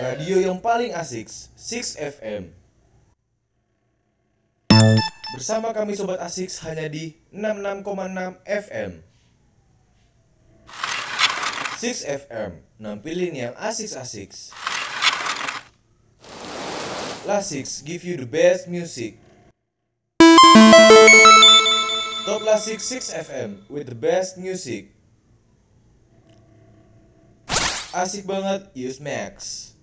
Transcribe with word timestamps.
Radio 0.00 0.40
yang 0.40 0.64
paling 0.64 0.96
asik, 0.96 1.28
6 1.28 2.00
FM. 2.00 2.48
Bersama 5.36 5.76
kami 5.76 5.92
Sobat 5.92 6.16
Asik 6.24 6.48
hanya 6.64 6.88
di 6.88 7.20
66,6 7.36 8.40
FM. 8.48 8.90
6 11.84 12.08
FM, 12.08 12.50
nampilin 12.80 13.32
yang 13.36 13.52
asik-asik. 13.60 14.32
Lasix 17.28 17.84
give 17.84 18.00
you 18.00 18.16
the 18.16 18.24
best 18.24 18.72
music. 18.72 19.20
Top 22.24 22.40
Lasix 22.48 22.88
6 22.88 23.12
FM 23.28 23.68
with 23.68 23.92
the 23.92 23.98
best 24.00 24.40
music. 24.40 24.96
Asik 27.92 28.24
banget, 28.24 28.64
use 28.72 28.96
Max. 28.96 29.76